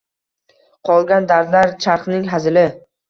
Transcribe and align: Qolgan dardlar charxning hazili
Qolgan 0.89 1.29
dardlar 1.33 1.73
charxning 1.85 2.25
hazili 2.33 2.65